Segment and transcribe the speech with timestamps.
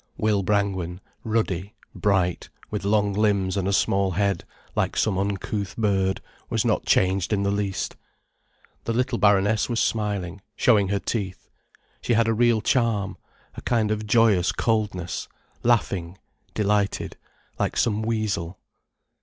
[0.17, 6.21] Will Brangwen, ruddy, bright, with long limbs and a small head, like some uncouth bird,
[6.49, 7.95] was not changed in the least.
[8.85, 11.47] The little Baroness was smiling, showing her teeth.
[12.01, 13.15] She had a real charm,
[13.53, 15.27] a kind of joyous coldness,
[15.61, 16.17] laughing,
[16.55, 17.15] delighted,
[17.59, 18.57] like some weasel.